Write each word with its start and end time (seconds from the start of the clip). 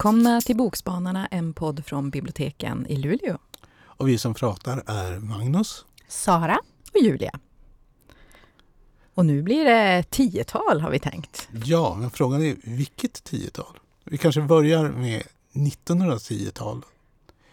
Välkomna 0.00 0.40
till 0.40 0.56
Bokspanarna, 0.56 1.26
en 1.26 1.52
podd 1.52 1.84
från 1.86 2.10
biblioteken 2.10 2.86
i 2.86 2.96
Luleå. 2.96 3.38
Och 3.82 4.08
vi 4.08 4.18
som 4.18 4.34
pratar 4.34 4.82
är 4.86 5.18
Magnus, 5.18 5.84
Sara 6.08 6.58
och 6.94 7.00
Julia. 7.00 7.38
Och 9.14 9.26
nu 9.26 9.42
blir 9.42 9.64
det 9.64 10.02
tiotal 10.10 10.80
har 10.80 10.90
vi 10.90 10.98
tänkt. 10.98 11.48
Ja, 11.64 11.96
men 12.00 12.10
frågan 12.10 12.42
är 12.42 12.56
vilket 12.62 13.24
tiotal? 13.24 13.78
Vi 14.04 14.18
kanske 14.18 14.40
börjar 14.42 14.90
med 14.90 15.22
1910-tal. 15.52 16.84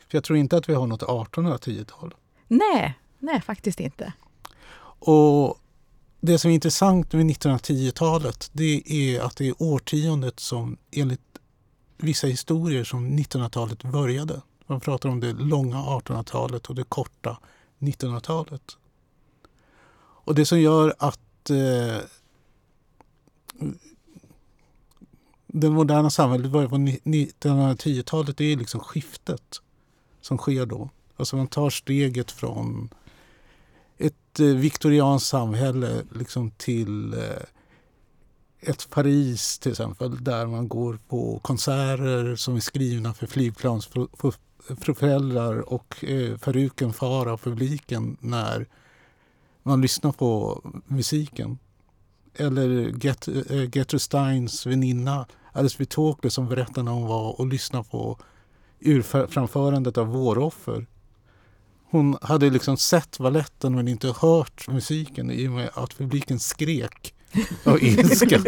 För 0.08 0.18
jag 0.18 0.24
tror 0.24 0.38
inte 0.38 0.58
att 0.58 0.70
vi 0.70 0.74
har 0.74 0.88
något 0.88 1.04
1810-tal. 1.04 2.16
Nej, 2.48 3.00
nej 3.20 3.42
faktiskt 3.42 3.80
inte. 3.80 4.14
Och 5.00 5.58
det 6.22 6.40
som 6.40 6.52
är 6.52 6.56
intressant 6.56 7.14
med 7.14 7.26
1910-talet 7.26 8.50
det 8.54 8.84
är 8.86 9.22
att 9.22 9.38
det 9.38 9.48
är 9.48 9.54
årtiondet 9.64 10.40
som 10.40 10.78
enligt 10.92 11.27
vissa 11.98 12.28
historier 12.28 12.84
som 12.84 13.20
1900-talet 13.20 13.84
började. 13.84 14.42
Man 14.68 14.80
pratar 14.80 15.10
om 15.10 15.20
det 15.20 15.34
långa 15.34 15.78
1800-talet 15.78 16.68
och 16.68 16.76
det 16.76 16.84
korta 16.84 17.38
1900-talet. 17.80 18.78
Och 20.00 20.36
det 20.36 20.46
som 20.46 20.60
gör 20.62 20.96
att 21.00 21.50
eh, 21.50 22.02
det 25.48 25.70
moderna 25.70 26.10
samhället 26.10 26.52
börjar 26.52 26.70
på 26.70 26.76
1910-talet, 26.76 28.38
det 28.38 28.46
är 28.46 28.58
liksom 28.58 28.80
skiftet 28.80 29.62
som 30.22 30.38
sker 30.38 30.66
då. 30.66 30.90
Alltså 31.18 31.36
man 31.36 31.48
tar 31.48 31.70
steget 31.70 32.32
från 32.32 32.90
ett 33.98 34.40
eh, 34.40 34.46
viktorianskt 34.46 35.30
samhälle 35.30 36.04
liksom 36.16 36.52
till 36.52 37.14
eh, 37.14 37.20
ett 38.60 38.90
Paris 38.90 39.60
till 39.60 39.72
exempel 39.72 40.24
där 40.24 40.46
man 40.46 40.68
går 40.68 41.00
på 41.08 41.40
konserter 41.40 42.36
som 42.36 42.56
är 42.56 42.60
skrivna 42.60 43.14
för 43.14 43.28
flygplansföräldrar 43.28 45.74
och 45.74 46.04
eh, 46.04 46.38
peruken 46.38 46.94
far 46.94 47.26
av 47.26 47.38
publiken 47.38 48.18
när 48.20 48.68
man 49.64 49.82
lyssnar 49.82 50.12
på 50.12 50.62
musiken. 50.88 51.60
Eller 52.36 53.06
Get, 53.06 53.28
eh, 53.28 53.76
Gertrude 53.76 54.00
Steins 54.00 54.66
väninna 54.66 55.26
Alice 55.52 55.76
Vitokle 55.80 56.30
som 56.30 56.50
berättar 56.50 56.84
när 56.84 56.92
hon 56.92 57.08
var 57.08 57.40
och 57.40 57.48
lyssnade 57.48 57.90
på 57.90 58.20
urframförandet 58.80 59.98
av 59.98 60.08
Våroffer. 60.08 60.86
Hon 61.90 62.18
hade 62.22 62.50
liksom 62.50 62.78
sett 62.78 63.20
balletten 63.20 63.76
men 63.76 63.88
inte 63.88 64.14
hört 64.22 64.68
musiken 64.68 65.32
i 65.32 65.48
och 65.48 65.52
med 65.52 65.70
att 65.74 65.98
publiken 65.98 66.40
skrek 66.40 67.14
och 67.66 67.82
ilska. 67.82 68.44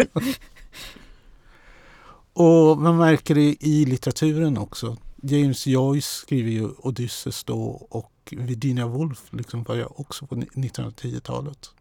och 2.34 2.78
man 2.78 2.98
märker 2.98 3.36
det 3.36 3.56
i 3.60 3.86
litteraturen 3.86 4.58
också. 4.58 4.98
James 5.22 5.68
Joyce 5.68 6.08
skriver 6.08 6.52
ju 6.52 6.70
Odysseus 6.78 7.44
då 7.44 7.88
och 7.90 8.14
Virginia 8.32 8.88
Woolf 8.88 9.28
liksom 9.30 9.64
börjar 9.64 10.00
också 10.00 10.28
på 10.28 10.36
1910-talet. 10.36 11.72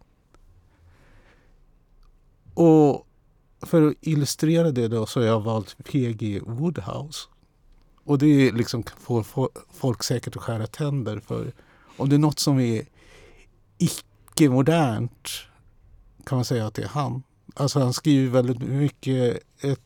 Och 2.55 3.07
för 3.63 3.89
att 3.89 3.95
illustrera 4.01 4.71
det 4.71 4.89
då 4.89 5.07
så 5.07 5.21
har 5.21 5.27
jag 5.27 5.41
valt 5.41 5.77
P.G. 5.85 6.41
Woodhouse. 6.47 7.29
Och 8.05 8.19
det 8.19 8.53
liksom 8.53 8.85
får 9.01 9.23
folk 9.73 10.03
säkert 10.03 10.37
att 10.37 10.43
skära 10.43 10.67
tänder 10.67 11.21
för 11.21 11.53
om 11.97 12.09
det 12.09 12.17
är 12.17 12.19
något 12.19 12.39
som 12.39 12.61
är 12.61 12.87
icke-modernt 13.79 15.29
kan 16.29 16.39
man 16.39 16.45
säga 16.45 16.67
att 16.67 16.75
det 16.75 16.83
är 16.83 16.89
han. 16.89 17.23
Alltså 17.55 17.81
han 17.81 17.93
skriver 17.93 18.31
väldigt 18.31 18.69
mycket 18.69 19.39
ett 19.61 19.81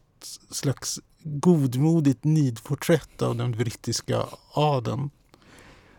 slags 0.51 1.01
godmodigt 1.23 2.25
nidporträtt 2.25 3.23
av 3.23 3.37
den 3.37 3.53
brittiska 3.53 4.23
adeln. 4.53 5.11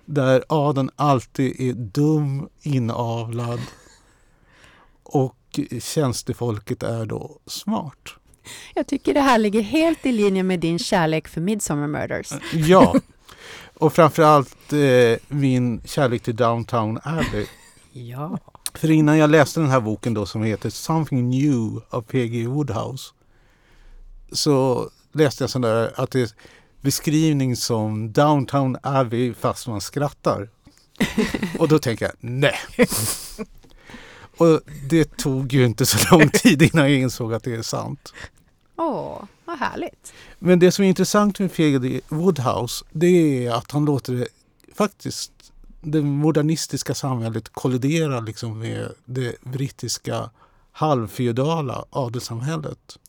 Där 0.05 0.43
adeln 0.49 0.89
alltid 0.95 1.61
är 1.61 1.73
dum, 1.73 2.49
inavlad 2.61 3.59
och 5.03 5.59
tjänstefolket 5.81 6.83
är 6.83 7.05
då 7.05 7.39
smart. 7.45 8.09
Jag 8.75 8.87
tycker 8.87 9.13
det 9.13 9.21
här 9.21 9.37
ligger 9.37 9.61
helt 9.61 10.05
i 10.05 10.11
linje 10.11 10.43
med 10.43 10.59
din 10.59 10.79
kärlek 10.79 11.27
för 11.27 11.41
Midsommar 11.41 11.87
Murders. 11.87 12.33
Ja, 12.53 12.95
och 13.73 13.93
framförallt 13.93 14.73
eh, 14.73 15.17
min 15.27 15.81
kärlek 15.85 16.23
till 16.23 16.35
Downtown 16.35 16.99
Abbey. 17.03 17.45
Ja. 17.95 18.39
För 18.73 18.91
innan 18.91 19.17
jag 19.17 19.29
läste 19.29 19.59
den 19.59 19.69
här 19.69 19.79
boken 19.79 20.13
då 20.13 20.25
som 20.25 20.43
heter 20.43 20.69
Something 20.69 21.29
New 21.29 21.81
av 21.89 22.01
P.G. 22.01 22.47
Woodhouse 22.47 23.13
så 24.31 24.89
läste 25.11 25.43
jag 25.43 25.49
sån 25.49 25.61
där 25.61 25.91
att 25.95 26.11
det 26.11 26.21
är 26.21 26.29
beskrivning 26.81 27.55
som 27.55 28.11
Downtown 28.11 28.77
Abbey 28.83 29.33
fast 29.33 29.67
man 29.67 29.81
skrattar. 29.81 30.49
Och 31.59 31.67
då 31.67 31.79
tänker 31.79 32.05
jag 32.05 32.13
nej. 32.19 32.59
Och 34.37 34.61
det 34.89 35.17
tog 35.17 35.53
ju 35.53 35.65
inte 35.65 35.85
så 35.85 36.17
lång 36.17 36.29
tid 36.29 36.61
innan 36.61 36.91
jag 36.91 36.99
insåg 36.99 37.33
att 37.33 37.43
det 37.43 37.55
är 37.55 37.61
sant. 37.61 38.13
Åh, 38.75 39.23
vad 39.45 39.59
härligt. 39.59 40.13
Men 40.39 40.59
det 40.59 40.71
som 40.71 40.85
är 40.85 40.89
intressant 40.89 41.39
med 41.39 41.53
P.G. 41.53 42.01
Woodhouse 42.07 42.85
det 42.91 43.45
är 43.47 43.51
att 43.51 43.71
han 43.71 43.85
låter 43.85 44.13
det 44.13 44.27
faktiskt 44.75 45.31
det 45.83 46.01
modernistiska 46.01 46.93
samhället 46.93 47.49
kolliderar 47.49 48.21
liksom 48.21 48.59
med 48.59 48.91
det 49.05 49.41
brittiska 49.43 50.29
halvfeodala 50.71 51.85
adelssamhället. 51.89 52.99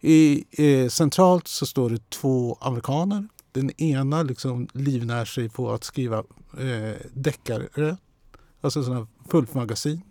I, 0.00 0.44
eh, 0.50 0.88
centralt 0.88 1.48
så 1.48 1.66
står 1.66 1.90
det 1.90 2.10
två 2.10 2.58
amerikaner. 2.60 3.28
Den 3.52 3.70
ena 3.80 4.22
liksom 4.22 4.68
livnär 4.72 5.24
sig 5.24 5.48
på 5.48 5.72
att 5.72 5.84
skriva 5.84 6.18
eh, 6.58 6.96
deckare, 7.12 7.96
alltså 8.60 8.84
sådana 8.84 9.06
pulpmagasin. 9.28 10.02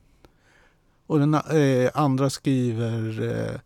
Och 1.08 1.20
den 1.20 1.34
eh, 1.34 1.92
andra 1.94 2.30
skriver 2.30 3.22
eh, 3.22 3.60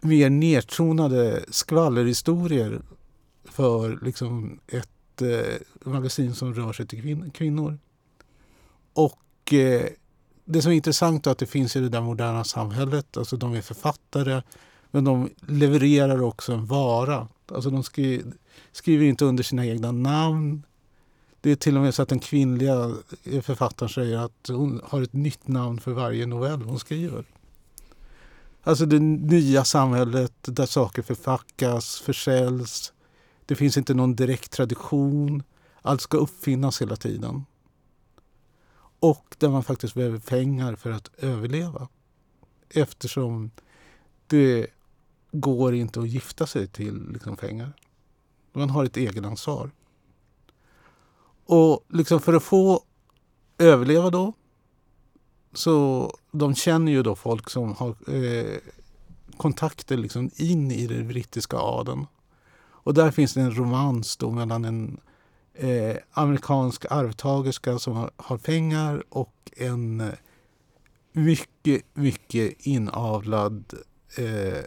mer 0.00 0.30
nedtonade 0.30 1.44
skvallerhistorier 1.48 2.82
för 3.44 3.98
liksom 4.02 4.60
ett 4.66 4.91
eh, 5.20 5.56
magasin 5.84 6.34
som 6.34 6.54
rör 6.54 6.72
sig 6.72 6.86
till 6.86 7.00
kvin 7.00 7.30
kvinnor. 7.30 7.78
Och 8.92 9.52
eh, 9.52 9.86
det 10.44 10.62
som 10.62 10.72
är 10.72 10.76
intressant 10.76 11.26
är 11.26 11.30
att 11.30 11.38
det 11.38 11.46
finns 11.46 11.76
i 11.76 11.80
det 11.80 11.88
där 11.88 12.00
moderna 12.00 12.44
samhället, 12.44 13.16
alltså 13.16 13.36
de 13.36 13.54
är 13.54 13.62
författare 13.62 14.42
men 14.90 15.04
de 15.04 15.30
levererar 15.46 16.22
också 16.22 16.52
en 16.52 16.66
vara. 16.66 17.28
Alltså 17.46 17.70
de 17.70 17.82
skri 17.82 18.22
skriver 18.72 19.04
inte 19.04 19.24
under 19.24 19.42
sina 19.42 19.66
egna 19.66 19.92
namn. 19.92 20.62
Det 21.40 21.50
är 21.50 21.56
till 21.56 21.76
och 21.76 21.82
med 21.82 21.94
så 21.94 22.02
att 22.02 22.08
den 22.08 22.20
kvinnliga 22.20 22.94
eh, 23.24 23.42
författaren 23.42 23.90
säger 23.90 24.18
att 24.18 24.48
hon 24.48 24.80
har 24.84 25.02
ett 25.02 25.12
nytt 25.12 25.48
namn 25.48 25.80
för 25.80 25.92
varje 25.92 26.26
novell 26.26 26.62
hon 26.62 26.78
skriver. 26.78 27.24
Alltså 28.62 28.86
det 28.86 28.98
nya 28.98 29.64
samhället 29.64 30.32
där 30.42 30.66
saker 30.66 31.02
förfackas, 31.02 32.00
försäljs. 32.00 32.92
Det 33.52 33.56
finns 33.56 33.76
inte 33.76 33.94
någon 33.94 34.16
direkt 34.16 34.50
tradition. 34.52 35.42
Allt 35.82 36.00
ska 36.00 36.16
uppfinnas 36.16 36.82
hela 36.82 36.96
tiden. 36.96 37.44
Och 39.00 39.36
där 39.38 39.48
man 39.48 39.64
faktiskt 39.64 39.94
behöver 39.94 40.18
pengar 40.18 40.76
för 40.76 40.90
att 40.90 41.10
överleva. 41.18 41.88
Eftersom 42.68 43.50
det 44.26 44.66
går 45.32 45.74
inte 45.74 46.00
att 46.00 46.08
gifta 46.08 46.46
sig 46.46 46.66
till 46.66 47.12
liksom, 47.12 47.36
pengar. 47.36 47.72
Man 48.52 48.70
har 48.70 48.84
ett 48.84 48.96
egenansvar. 48.96 49.70
Och 51.46 51.84
liksom 51.88 52.20
för 52.20 52.32
att 52.32 52.42
få 52.42 52.84
överleva 53.58 54.10
då 54.10 54.32
så 55.52 56.10
de 56.30 56.54
känner 56.54 56.92
ju 56.92 57.02
då 57.02 57.14
folk 57.16 57.50
som 57.50 57.74
har 57.74 58.14
eh, 58.14 58.58
kontakter 59.36 59.96
liksom 59.96 60.30
in 60.36 60.70
i 60.70 60.86
den 60.86 61.08
brittiska 61.08 61.56
adeln. 61.56 62.06
Och 62.82 62.94
där 62.94 63.10
finns 63.10 63.34
det 63.34 63.40
en 63.40 63.56
romans 63.56 64.16
då 64.16 64.30
mellan 64.30 64.64
en 64.64 65.00
eh, 65.54 65.96
amerikansk 66.12 66.84
arvtagerska 66.90 67.78
som 67.78 67.92
har, 67.92 68.10
har 68.16 68.38
pengar 68.38 69.04
och 69.08 69.34
en 69.56 70.00
eh, 70.00 70.12
mycket, 71.12 71.82
mycket 71.94 72.66
inavlad 72.66 73.74
eh, 74.16 74.64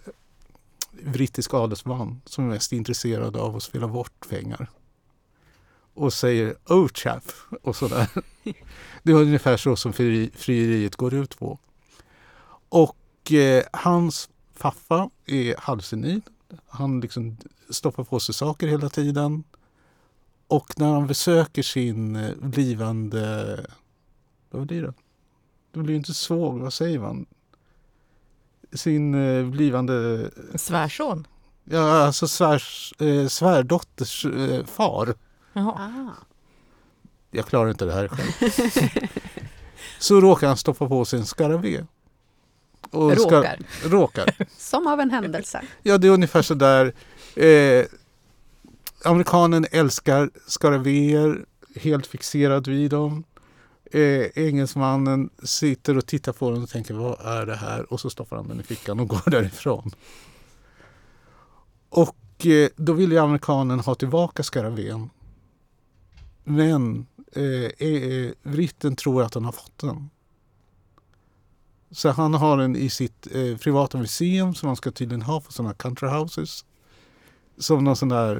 brittisk 1.03 1.53
adelsman 1.53 2.21
som 2.25 2.43
är 2.43 2.49
mest 2.49 2.71
intresserad 2.71 3.35
av 3.35 3.55
att 3.55 3.63
spela 3.63 3.87
bort 3.87 4.29
pengar. 4.29 4.69
Och 5.93 6.13
säger 6.13 6.55
oh 6.65 6.87
chap 6.87 7.23
och 7.61 7.75
sådär. 7.75 8.07
Det 9.03 9.11
är 9.11 9.15
ungefär 9.15 9.57
så 9.57 9.75
som 9.75 9.93
frieriet 9.93 10.95
går 10.95 11.13
ut 11.13 11.39
på. 11.39 11.59
Och 12.69 13.31
eh, 13.31 13.63
hans 13.73 14.29
faffa 14.53 15.09
är 15.25 15.55
halvsenil. 15.57 16.21
Han 16.67 17.01
liksom 17.01 17.37
stoppar 17.69 18.03
på 18.03 18.19
sig 18.19 18.35
saker 18.35 18.67
hela 18.67 18.89
tiden. 18.89 19.43
Och 20.47 20.79
när 20.79 20.93
han 20.93 21.07
besöker 21.07 21.63
sin 21.63 22.15
eh, 22.15 22.35
blivande... 22.35 23.65
Vad 24.49 24.67
blir 24.67 24.81
det? 24.81 24.93
Det 25.71 25.79
blir 25.79 25.95
inte 25.95 26.13
svåger, 26.13 26.63
vad 26.63 26.73
säger 26.73 26.99
man? 26.99 27.25
sin 28.77 29.15
eh, 29.15 29.45
blivande... 29.45 30.29
Svärson? 30.55 31.27
Ja, 31.63 32.05
alltså 32.05 32.27
svärs, 32.27 32.93
eh, 32.99 33.27
svärdotters 33.27 34.25
eh, 34.25 34.65
far. 34.65 35.13
Jaha. 35.53 35.73
Ah. 35.77 36.23
Jag 37.31 37.45
klarar 37.45 37.69
inte 37.69 37.85
det 37.85 37.93
här 37.93 38.07
själv. 38.07 38.51
Så 39.99 40.21
råkar 40.21 40.47
han 40.47 40.57
stoppa 40.57 40.87
på 40.87 41.05
sig 41.05 41.19
en 41.19 41.25
skaravé. 41.25 41.85
Och 42.91 43.11
ska- 43.11 43.37
Råkar. 43.37 43.59
råkar. 43.83 44.35
Som 44.57 44.87
av 44.87 44.99
en 44.99 45.11
händelse. 45.11 45.61
Ja, 45.83 45.97
det 45.97 46.07
är 46.07 46.11
ungefär 46.11 46.41
så 46.41 46.53
där. 46.53 46.93
Eh, 47.35 47.85
amerikanen 49.03 49.65
älskar 49.71 50.29
skaravéer, 50.47 51.45
helt 51.75 52.07
fixerad 52.07 52.67
vid 52.67 52.91
dem. 52.91 53.23
Eh, 53.91 54.25
engelsmannen 54.35 55.29
sitter 55.43 55.97
och 55.97 56.05
tittar 56.05 56.33
på 56.33 56.51
den 56.51 56.63
och 56.63 56.69
tänker 56.69 56.93
vad 56.93 57.25
är 57.25 57.45
det 57.45 57.55
här? 57.55 57.93
Och 57.93 57.99
så 57.99 58.09
stoppar 58.09 58.35
han 58.37 58.47
den 58.47 58.59
i 58.59 58.63
fickan 58.63 58.99
och 58.99 59.07
går 59.09 59.29
därifrån. 59.29 59.91
Och 61.89 62.45
eh, 62.45 62.69
då 62.75 62.93
vill 62.93 63.11
ju 63.11 63.17
amerikanen 63.17 63.79
ha 63.79 63.95
tillbaka 63.95 64.43
skaravén. 64.43 65.09
Men 66.43 67.05
eh, 67.31 67.87
eh, 67.87 68.31
britten 68.43 68.95
tror 68.95 69.23
att 69.23 69.33
han 69.33 69.45
har 69.45 69.51
fått 69.51 69.77
den. 69.77 70.09
Så 71.91 72.09
han 72.09 72.33
har 72.33 72.57
den 72.57 72.75
i 72.75 72.89
sitt 72.89 73.27
eh, 73.31 73.57
privata 73.57 73.97
museum 73.97 74.55
som 74.55 74.67
man 74.67 74.75
ska 74.75 74.91
tydligen 74.91 75.21
ha 75.21 75.41
på 75.41 75.51
sådana 75.51 75.73
country 75.73 76.09
houses. 76.09 76.65
Som 77.57 77.83
någon 77.83 77.95
sån 77.95 78.09
där, 78.09 78.35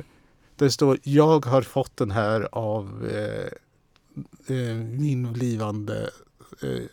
där 0.55 0.65
det 0.65 0.71
står 0.71 0.99
jag 1.03 1.45
har 1.45 1.61
fått 1.61 1.97
den 1.97 2.11
här 2.11 2.47
av 2.51 3.09
eh, 3.11 3.51
eh, 4.55 4.75
min 4.75 5.33
blivande 5.33 6.09
eh, 6.61 6.83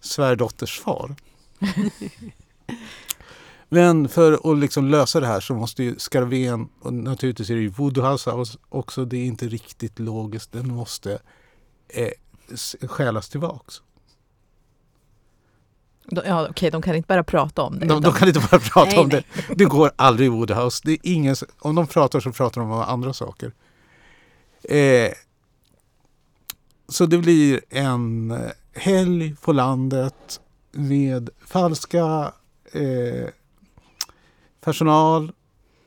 svärdotters 0.00 0.80
far. 0.80 1.14
Men 3.68 4.08
för 4.08 4.52
att 4.52 4.58
liksom 4.58 4.88
lösa 4.88 5.20
det 5.20 5.26
här 5.26 5.40
så 5.40 5.54
måste 5.54 5.82
ju 5.82 5.98
skarven, 5.98 6.68
och 6.80 6.94
naturligtvis 6.94 7.50
är 7.50 7.54
det 7.54 7.60
ju 7.60 7.68
Voodoo 7.68 8.04
House 8.04 8.30
House 8.30 8.58
också, 8.68 9.04
det 9.04 9.16
är 9.16 9.24
inte 9.24 9.48
riktigt 9.48 9.98
logiskt, 9.98 10.52
den 10.52 10.74
måste 10.74 11.18
eh, 11.88 12.10
stjälas 12.88 13.28
tillbaks. 13.28 13.82
De, 16.04 16.22
ja, 16.26 16.48
okej, 16.50 16.70
de 16.70 16.82
kan 16.82 16.94
inte 16.94 17.06
bara 17.06 17.24
prata 17.24 17.62
om 17.62 17.78
det. 17.78 17.86
De, 17.86 18.00
de 18.00 18.12
kan 18.12 18.28
inte 18.28 18.40
bara 18.50 18.60
prata 18.72 18.90
Nej, 18.90 18.98
om 18.98 19.08
det. 19.08 19.22
Det 19.54 19.64
går 19.64 19.92
aldrig 19.96 20.26
i 20.26 20.28
Woodhouse. 20.28 20.80
Det 20.84 20.92
är 20.92 20.98
ingen, 21.02 21.36
om 21.58 21.74
de 21.74 21.86
pratar 21.86 22.20
så 22.20 22.32
pratar 22.32 22.60
de 22.60 22.70
om 22.70 22.80
andra 22.80 23.12
saker. 23.12 23.52
Eh, 24.64 25.12
så 26.88 27.06
det 27.06 27.18
blir 27.18 27.60
en 27.70 28.30
eh, 28.30 28.50
helg 28.74 29.36
på 29.42 29.52
landet 29.52 30.40
med 30.72 31.30
falska 31.46 32.32
eh, 32.72 33.28
personal 34.60 35.32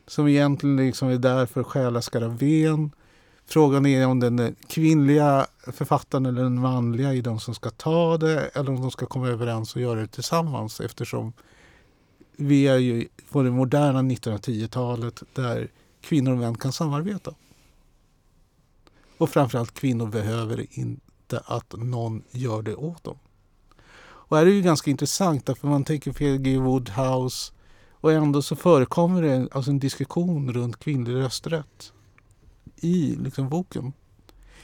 som 0.07 0.27
egentligen 0.27 0.77
liksom 0.77 1.09
är 1.09 1.17
där 1.17 1.45
för 1.45 1.61
att 1.61 1.67
stjäla 1.67 2.01
skaraven. 2.01 2.91
Frågan 3.47 3.85
är 3.85 4.07
om 4.07 4.19
den 4.19 4.55
kvinnliga 4.67 5.47
författaren 5.67 6.25
eller 6.25 6.43
den 6.43 6.59
manliga 6.59 7.13
är 7.13 7.21
de 7.21 7.39
som 7.39 7.55
ska 7.55 7.69
ta 7.69 8.17
det 8.17 8.47
eller 8.47 8.69
om 8.69 8.81
de 8.81 8.91
ska 8.91 9.05
komma 9.05 9.27
överens 9.27 9.75
och 9.75 9.81
göra 9.81 9.99
det 9.99 10.07
tillsammans 10.07 10.79
eftersom 10.79 11.33
vi 12.37 12.67
är 12.67 12.77
ju 12.77 13.07
på 13.31 13.43
det 13.43 13.51
moderna 13.51 14.01
1910-talet 14.01 15.23
där 15.33 15.71
kvinnor 16.01 16.31
och 16.31 16.37
män 16.37 16.57
kan 16.57 16.71
samarbeta. 16.71 17.33
Och 19.17 19.29
framförallt 19.29 19.73
kvinnor 19.73 20.07
behöver 20.07 20.65
inte 20.69 21.39
att 21.45 21.73
någon 21.77 22.23
gör 22.31 22.61
det 22.61 22.75
åt 22.75 23.03
dem. 23.03 23.17
Och 23.97 24.37
här 24.37 24.43
är 24.43 24.49
det 24.49 24.55
ju 24.55 24.61
ganska 24.61 24.91
intressant 24.91 25.45
därför 25.45 25.67
man 25.67 25.83
tänker 25.83 26.13
P.G. 26.13 26.57
Woodhouse 26.57 27.53
och 27.91 28.11
ändå 28.11 28.41
så 28.41 28.55
förekommer 28.55 29.21
det 29.21 29.47
alltså 29.51 29.71
en 29.71 29.79
diskussion 29.79 30.53
runt 30.53 30.79
kvinnlig 30.79 31.15
rösträtt 31.15 31.93
i 32.75 33.15
liksom 33.15 33.49
boken. 33.49 33.93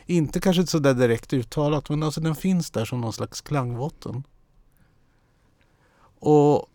Inte 0.05 0.39
kanske 0.39 0.67
så 0.67 0.79
där 0.79 0.93
direkt 0.93 1.33
uttalat 1.33 1.89
men 1.89 2.03
alltså 2.03 2.21
den 2.21 2.35
finns 2.35 2.71
där 2.71 2.85
som 2.85 3.01
någon 3.01 3.13
slags 3.13 3.41
klangbotten. 3.41 4.23
Och 6.19 6.67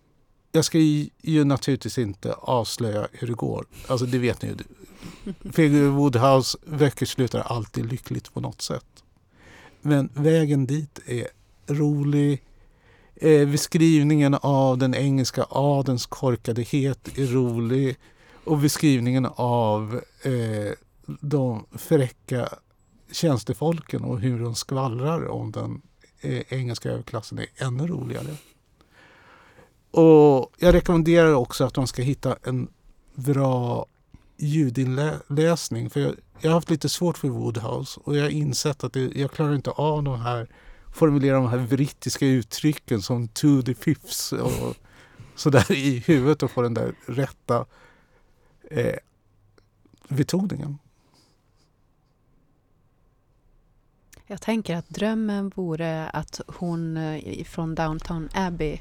jag 0.52 0.64
ska 0.64 0.78
ju, 0.78 1.08
ju 1.22 1.44
naturligtvis 1.44 1.98
inte 1.98 2.32
avslöja 2.32 3.08
hur 3.12 3.26
det 3.26 3.34
går. 3.34 3.66
Alltså 3.86 4.06
det 4.06 4.18
vet 4.18 4.42
ni 4.42 4.48
ju. 4.48 4.56
P.G. 5.52 5.86
Woodhouse 5.86 6.58
böcker 6.66 7.06
slutar 7.06 7.40
alltid 7.40 7.86
lyckligt 7.86 8.34
på 8.34 8.40
något 8.40 8.62
sätt. 8.62 9.04
Men 9.80 10.10
vägen 10.14 10.66
dit 10.66 11.00
är 11.06 11.28
rolig. 11.66 12.42
Eh, 13.14 13.48
beskrivningen 13.48 14.34
av 14.34 14.78
den 14.78 14.94
engelska 14.94 15.46
adelns 15.50 16.06
korkadhet 16.06 17.18
är 17.18 17.26
rolig. 17.26 17.96
Och 18.44 18.58
beskrivningen 18.58 19.26
av 19.36 20.00
eh, 20.22 20.72
de 21.06 21.66
fräcka 21.72 22.48
tjänstefolken 23.12 24.04
och 24.04 24.20
hur 24.20 24.40
de 24.40 24.54
skvallrar 24.54 25.28
om 25.28 25.52
den 25.52 25.82
e, 26.20 26.44
engelska 26.48 26.90
överklassen 26.90 27.38
är 27.38 27.46
ännu 27.56 27.86
roligare. 27.86 28.36
Och 29.90 30.52
jag 30.58 30.74
rekommenderar 30.74 31.34
också 31.34 31.64
att 31.64 31.76
man 31.76 31.86
ska 31.86 32.02
hitta 32.02 32.36
en 32.42 32.68
bra 33.14 33.86
ljudinläsning. 34.36 35.90
För 35.90 36.00
jag, 36.00 36.14
jag 36.40 36.50
har 36.50 36.54
haft 36.54 36.70
lite 36.70 36.88
svårt 36.88 37.18
för 37.18 37.28
Woodhouse 37.28 38.00
och 38.04 38.16
jag 38.16 38.22
har 38.22 38.30
insett 38.30 38.84
att 38.84 38.92
det, 38.92 39.12
jag 39.14 39.30
klarar 39.30 39.54
inte 39.54 39.70
av 39.70 40.02
de 40.02 40.20
här 40.20 40.48
formulera 40.96 41.36
de 41.36 41.48
här 41.48 41.66
brittiska 41.66 42.26
uttrycken 42.26 43.02
som 43.02 43.28
to 43.28 43.62
the 43.62 43.74
fifths 43.74 44.32
och 44.32 44.76
sådär 45.34 45.72
i 45.72 45.98
huvudet 45.98 46.42
och 46.42 46.50
få 46.50 46.62
den 46.62 46.74
där 46.74 46.94
rätta 47.06 47.66
eh, 48.70 48.94
betoningen. 50.08 50.78
Jag 54.26 54.40
tänker 54.40 54.76
att 54.76 54.88
drömmen 54.88 55.52
vore 55.54 56.08
att 56.08 56.40
hon 56.46 56.96
eh, 56.96 57.44
från 57.44 57.74
Downton 57.74 58.28
Abbey 58.34 58.78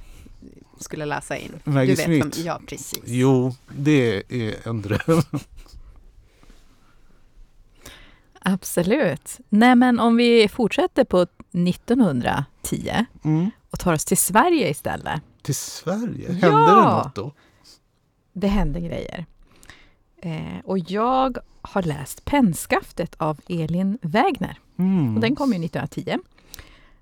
skulle 0.80 1.06
läsa 1.06 1.38
in. 1.38 1.52
Maggie 1.64 1.96
du 1.96 2.02
vet 2.14 2.22
Smith. 2.22 2.42
Ja, 2.48 2.62
precis. 2.68 3.02
Jo, 3.06 3.56
det 3.78 4.24
är 4.30 4.68
en 4.68 4.82
dröm. 4.82 5.22
Absolut. 8.42 9.38
Nej, 9.50 9.76
men 9.76 10.00
om 10.00 10.16
vi 10.16 10.48
fortsätter 10.48 11.04
på 11.04 11.22
1910 11.52 13.06
Mm. 13.24 13.52
och 13.72 13.80
tar 13.80 13.94
oss 13.94 14.06
till 14.06 14.18
Sverige 14.18 14.70
istället. 14.70 15.22
Till 15.42 15.56
Sverige? 15.56 16.28
Hände 16.28 16.48
Ja! 16.48 16.76
det 16.76 16.82
något 16.82 17.16
då? 17.16 17.34
Det 18.34 18.48
hände 18.48 18.80
grejer. 18.80 19.26
Eh, 20.26 20.60
och 20.64 20.80
jag 20.80 21.38
har 21.62 21.84
läst 21.84 22.26
Pennskaftet 22.26 23.16
av 23.18 23.40
Elin 23.48 23.98
Wägner. 24.02 24.60
Mm. 24.78 25.16
Och 25.16 25.22
den 25.22 25.36
kom 25.36 25.54
ju 25.54 25.66
1910. 25.66 26.18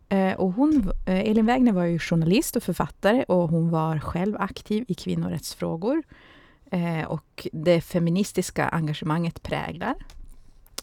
Eh, 0.09 0.33
och 0.33 0.53
hon, 0.53 0.91
eh, 1.05 1.19
Elin 1.19 1.45
Wägner 1.45 1.71
var 1.71 1.83
ju 1.83 1.99
journalist 1.99 2.55
och 2.55 2.63
författare 2.63 3.23
och 3.23 3.49
hon 3.49 3.69
var 3.69 3.99
själv 3.99 4.35
aktiv 4.39 4.85
i 4.87 4.93
kvinnorättsfrågor. 4.93 6.03
Eh, 6.71 7.03
och 7.03 7.47
det 7.53 7.81
feministiska 7.81 8.67
engagemanget 8.67 9.43
präglar 9.43 9.95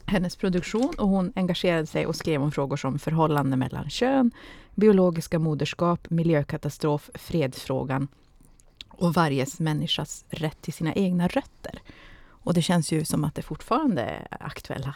hennes 0.06 0.36
produktion 0.36 0.94
och 0.98 1.08
hon 1.08 1.32
engagerade 1.36 1.86
sig 1.86 2.06
och 2.06 2.16
skrev 2.16 2.42
om 2.42 2.52
frågor 2.52 2.76
som 2.76 2.98
förhållande 2.98 3.56
mellan 3.56 3.90
kön, 3.90 4.30
biologiska 4.74 5.38
moderskap, 5.38 6.10
miljökatastrof, 6.10 7.10
fredsfrågan 7.14 8.08
och 8.88 9.14
varje 9.14 9.46
människas 9.58 10.24
rätt 10.28 10.62
till 10.62 10.72
sina 10.72 10.94
egna 10.94 11.28
rötter. 11.28 11.80
Och 12.42 12.54
det 12.54 12.62
känns 12.62 12.92
ju 12.92 13.04
som 13.04 13.24
att 13.24 13.34
det 13.34 13.42
fortfarande 13.42 14.02
är 14.02 14.26
aktuella 14.40 14.94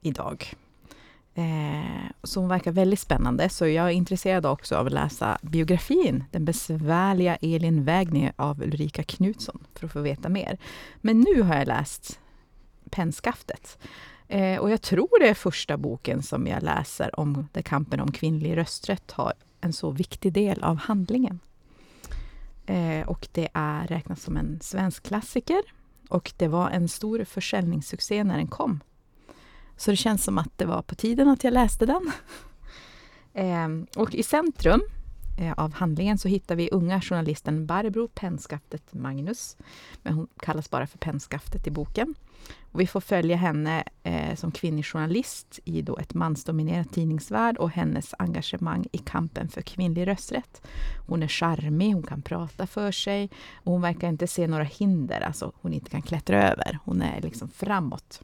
idag. 0.00 0.54
Eh, 1.34 2.10
så 2.22 2.40
hon 2.40 2.48
verkar 2.48 2.72
väldigt 2.72 3.00
spännande, 3.00 3.48
så 3.48 3.66
jag 3.66 3.86
är 3.86 3.90
intresserad 3.90 4.46
också 4.46 4.76
av 4.76 4.86
att 4.86 4.92
läsa 4.92 5.38
biografin 5.42 6.24
Den 6.30 6.44
besvärliga 6.44 7.36
Elin 7.36 7.84
Wägner 7.84 8.32
av 8.36 8.62
Ulrika 8.62 9.02
Knutsson 9.02 9.66
för 9.74 9.86
att 9.86 9.92
få 9.92 10.00
veta 10.00 10.28
mer. 10.28 10.58
Men 11.00 11.20
nu 11.20 11.42
har 11.42 11.56
jag 11.56 11.66
läst 11.66 12.20
Pennskaftet. 12.90 13.78
Eh, 14.28 14.58
och 14.58 14.70
jag 14.70 14.82
tror 14.82 15.20
det 15.20 15.28
är 15.28 15.34
första 15.34 15.76
boken 15.76 16.22
som 16.22 16.46
jag 16.46 16.62
läser 16.62 17.20
om 17.20 17.48
där 17.52 17.62
kampen 17.62 18.00
om 18.00 18.12
kvinnlig 18.12 18.56
rösträtt 18.56 19.10
har 19.10 19.32
en 19.60 19.72
så 19.72 19.90
viktig 19.90 20.32
del 20.32 20.62
av 20.62 20.76
handlingen. 20.76 21.40
Eh, 22.66 23.08
och 23.08 23.28
det 23.32 23.48
är 23.54 23.86
räknas 23.86 24.22
som 24.22 24.36
en 24.36 24.60
svensk 24.60 25.02
klassiker 25.02 25.62
och 26.10 26.32
det 26.36 26.48
var 26.48 26.70
en 26.70 26.88
stor 26.88 27.24
försäljningssuccé 27.24 28.24
när 28.24 28.36
den 28.36 28.46
kom. 28.46 28.80
Så 29.76 29.90
det 29.90 29.96
känns 29.96 30.24
som 30.24 30.38
att 30.38 30.58
det 30.58 30.64
var 30.64 30.82
på 30.82 30.94
tiden 30.94 31.28
att 31.28 31.44
jag 31.44 31.52
läste 31.52 31.86
den. 31.86 32.12
Ehm, 33.34 33.86
och 33.96 34.14
i 34.14 34.22
centrum 34.22 34.82
Eh, 35.36 35.52
av 35.52 35.72
handlingen 35.72 36.18
så 36.18 36.28
hittar 36.28 36.56
vi 36.56 36.68
unga 36.72 37.00
journalisten 37.00 37.66
Barbro 37.66 38.08
Pennskaftet 38.08 38.94
Magnus. 38.94 39.56
Men 40.02 40.14
hon 40.14 40.28
kallas 40.36 40.70
bara 40.70 40.86
för 40.86 40.98
Pennskaftet 40.98 41.66
i 41.66 41.70
boken. 41.70 42.14
Och 42.72 42.80
vi 42.80 42.86
får 42.86 43.00
följa 43.00 43.36
henne 43.36 43.84
eh, 44.02 44.36
som 44.36 44.52
kvinnlig 44.52 44.86
journalist 44.86 45.60
i 45.64 45.82
då 45.82 45.98
ett 45.98 46.14
mansdominerat 46.14 46.92
tidningsvärld 46.92 47.56
och 47.56 47.70
hennes 47.70 48.14
engagemang 48.18 48.86
i 48.92 48.98
kampen 48.98 49.48
för 49.48 49.62
kvinnlig 49.62 50.06
rösträtt. 50.06 50.66
Hon 51.06 51.22
är 51.22 51.28
charmig, 51.28 51.94
hon 51.94 52.02
kan 52.02 52.22
prata 52.22 52.66
för 52.66 52.92
sig 52.92 53.30
och 53.54 53.72
hon 53.72 53.82
verkar 53.82 54.08
inte 54.08 54.26
se 54.26 54.46
några 54.46 54.64
hinder, 54.64 55.20
alltså 55.20 55.52
hon 55.60 55.72
inte 55.72 55.90
kan 55.90 56.02
klättra 56.02 56.50
över. 56.50 56.78
Hon 56.84 57.02
är 57.02 57.20
liksom 57.20 57.48
framåt. 57.48 58.22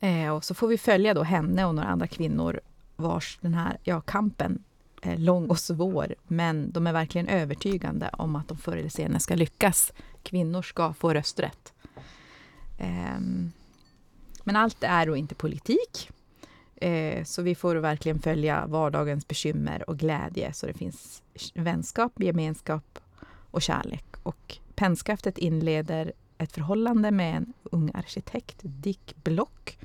Eh, 0.00 0.28
och 0.28 0.44
så 0.44 0.54
får 0.54 0.68
vi 0.68 0.78
följa 0.78 1.14
då 1.14 1.22
henne 1.22 1.64
och 1.64 1.74
några 1.74 1.88
andra 1.88 2.06
kvinnor 2.06 2.60
vars 2.96 3.38
den 3.40 3.54
här 3.54 3.78
ja, 3.82 4.00
kampen 4.00 4.64
Eh, 5.02 5.18
lång 5.18 5.46
och 5.46 5.58
svår, 5.58 6.14
men 6.26 6.70
de 6.70 6.86
är 6.86 6.92
verkligen 6.92 7.28
övertygande 7.28 8.10
om 8.12 8.36
att 8.36 8.48
de 8.48 8.58
förr 8.58 8.76
eller 8.76 8.88
senare 8.88 9.20
ska 9.20 9.34
lyckas. 9.34 9.92
Kvinnor 10.22 10.62
ska 10.62 10.92
få 10.92 11.14
rösträtt. 11.14 11.72
Ehm, 12.78 13.52
men 14.44 14.56
allt 14.56 14.84
är 14.84 15.06
då 15.06 15.16
inte 15.16 15.34
politik. 15.34 16.10
Eh, 16.76 17.24
så 17.24 17.42
vi 17.42 17.54
får 17.54 17.76
verkligen 17.76 18.18
följa 18.18 18.66
vardagens 18.66 19.28
bekymmer 19.28 19.90
och 19.90 19.98
glädje 19.98 20.52
så 20.52 20.66
det 20.66 20.74
finns 20.74 21.22
vänskap, 21.54 22.12
gemenskap 22.16 22.98
och 23.50 23.62
kärlek. 23.62 24.04
Och 24.22 24.58
pennskaftet 24.74 25.38
inleder 25.38 26.12
ett 26.38 26.52
förhållande 26.52 27.10
med 27.10 27.36
en 27.36 27.52
ung 27.62 27.90
arkitekt, 27.94 28.56
Dick 28.62 29.14
Block, 29.24 29.78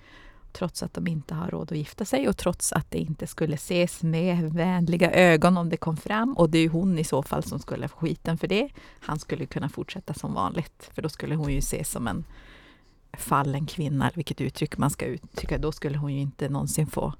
trots 0.53 0.83
att 0.83 0.93
de 0.93 1.07
inte 1.07 1.33
har 1.33 1.47
råd 1.47 1.71
att 1.71 1.77
gifta 1.77 2.05
sig 2.05 2.29
och 2.29 2.37
trots 2.37 2.73
att 2.73 2.91
det 2.91 2.97
inte 2.97 3.27
skulle 3.27 3.55
ses 3.55 4.03
med 4.03 4.53
vänliga 4.53 5.11
ögon 5.11 5.57
om 5.57 5.69
det 5.69 5.77
kom 5.77 5.97
fram. 5.97 6.33
Och 6.33 6.49
det 6.49 6.57
är 6.57 6.69
hon 6.69 6.99
i 6.99 7.03
så 7.03 7.23
fall 7.23 7.43
som 7.43 7.59
skulle 7.59 7.87
få 7.87 7.97
skiten 7.97 8.37
för 8.37 8.47
det. 8.47 8.69
Han 8.99 9.19
skulle 9.19 9.45
kunna 9.45 9.69
fortsätta 9.69 10.13
som 10.13 10.33
vanligt, 10.33 10.89
för 10.93 11.01
då 11.01 11.09
skulle 11.09 11.35
hon 11.35 11.51
ju 11.51 11.59
ses 11.59 11.91
som 11.91 12.07
en 12.07 12.23
fallen 13.17 13.65
kvinna, 13.65 14.11
vilket 14.15 14.41
uttryck 14.41 14.77
man 14.77 14.89
ska 14.89 15.05
uttrycka. 15.05 15.57
Då 15.57 15.71
skulle 15.71 15.97
hon 15.97 16.13
ju 16.13 16.19
inte 16.19 16.49
någonsin 16.49 16.87
få 16.87 17.13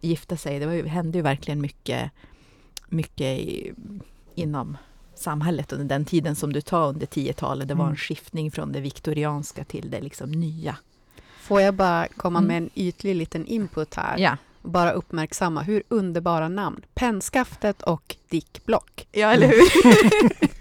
gifta 0.00 0.36
sig. 0.36 0.58
Det 0.58 0.66
var 0.66 0.84
hände 0.84 1.18
ju 1.18 1.22
verkligen 1.22 1.60
mycket, 1.60 2.10
mycket 2.88 3.38
i, 3.38 3.72
inom 4.34 4.76
samhället 5.14 5.72
under 5.72 5.84
den 5.84 6.04
tiden 6.04 6.36
som 6.36 6.52
du 6.52 6.60
tar 6.60 6.88
under 6.88 7.06
10-talet. 7.06 7.68
Det 7.68 7.74
var 7.74 7.84
en 7.84 7.88
mm. 7.88 7.96
skiftning 7.96 8.50
från 8.50 8.72
det 8.72 8.80
viktorianska 8.80 9.64
till 9.64 9.90
det 9.90 10.00
liksom 10.00 10.30
nya. 10.30 10.76
Får 11.44 11.60
jag 11.60 11.74
bara 11.74 12.08
komma 12.16 12.38
mm. 12.38 12.48
med 12.48 12.56
en 12.56 12.70
ytlig 12.74 13.14
liten 13.14 13.46
input 13.46 13.94
här? 13.94 14.18
Ja. 14.18 14.36
Bara 14.62 14.92
uppmärksamma 14.92 15.62
hur 15.62 15.82
underbara 15.88 16.48
namn. 16.48 16.84
Pennskaftet 16.94 17.82
och 17.82 18.16
Dick 18.28 18.64
Block. 18.64 19.06
Ja, 19.12 19.32
eller 19.32 19.46
hur? 19.46 19.62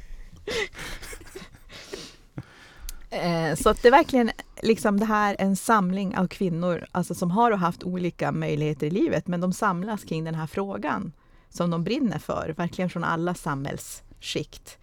Eh, 3.10 3.56
så 3.56 3.70
att 3.70 3.82
det 3.82 3.88
är 3.88 3.92
verkligen 3.92 4.32
liksom 4.62 5.00
det 5.00 5.06
här 5.06 5.36
en 5.40 5.56
samling 5.56 6.18
av 6.18 6.28
kvinnor 6.28 6.86
alltså 6.92 7.16
som 7.16 7.32
har 7.32 7.52
haft 7.52 7.84
olika 7.84 8.32
möjligheter 8.32 8.88
i 8.88 8.90
livet, 8.90 9.28
men 9.28 9.42
de 9.42 9.54
samlas 9.54 10.04
kring 10.04 10.24
den 10.24 10.36
här 10.36 10.48
frågan 10.48 11.12
som 11.50 11.70
de 11.70 11.84
brinner 11.84 12.20
för, 12.20 12.54
verkligen 12.58 12.90
från 12.90 13.04
alla 13.04 13.34
samhällsskikt. 13.34 14.78